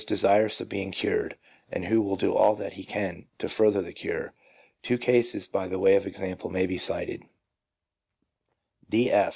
desirous 0.03 0.61
of 0.61 0.69
being 0.69 0.91
cured, 0.91 1.35
and 1.71 1.85
who 1.85 2.01
will 2.01 2.15
do 2.15 2.33
all 2.35 2.55
that 2.55 2.73
he 2.73 2.83
can 2.83 3.25
to 3.39 3.47
further 3.47 3.81
the 3.81 3.93
cure. 3.93 4.33
Two 4.83 4.97
cases 4.97 5.47
by 5.47 5.67
way 5.67 5.95
of 5.95 6.07
example 6.07 6.49
may 6.49 6.65
be 6.65 6.77
cited:— 6.79 7.23
D. 8.89 9.11
F. 9.11 9.29